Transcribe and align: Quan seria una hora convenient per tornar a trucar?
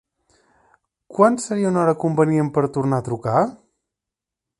Quan 1.17 1.37
seria 1.43 1.69
una 1.73 1.79
hora 1.81 1.95
convenient 2.05 2.49
per 2.55 2.65
tornar 2.79 3.01
a 3.03 3.07
trucar? 3.11 3.37